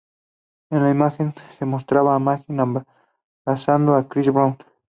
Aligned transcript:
En 0.71 0.81
la 0.81 0.89
imagen 0.89 1.35
se 1.59 1.63
mostraba 1.65 2.15
a 2.15 2.19
Minaj 2.19 2.83
abrazando 3.45 3.93
a 3.95 4.09
Chris 4.09 4.33
Brown. 4.33 4.57